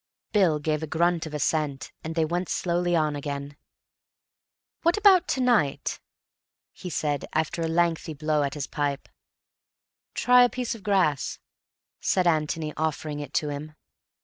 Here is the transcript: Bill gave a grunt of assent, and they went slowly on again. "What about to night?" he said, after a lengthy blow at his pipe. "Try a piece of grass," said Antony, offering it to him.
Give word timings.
Bill 0.31 0.57
gave 0.57 0.81
a 0.81 0.87
grunt 0.87 1.27
of 1.27 1.33
assent, 1.35 1.91
and 2.03 2.15
they 2.15 2.25
went 2.25 2.49
slowly 2.49 2.95
on 2.95 3.15
again. 3.15 3.55
"What 4.81 4.97
about 4.97 5.27
to 5.27 5.41
night?" 5.41 5.99
he 6.73 6.89
said, 6.89 7.25
after 7.33 7.61
a 7.61 7.67
lengthy 7.67 8.15
blow 8.15 8.41
at 8.41 8.55
his 8.55 8.65
pipe. 8.65 9.07
"Try 10.15 10.41
a 10.43 10.49
piece 10.49 10.73
of 10.73 10.81
grass," 10.81 11.37
said 11.99 12.25
Antony, 12.25 12.73
offering 12.75 13.19
it 13.19 13.31
to 13.35 13.49
him. 13.49 13.75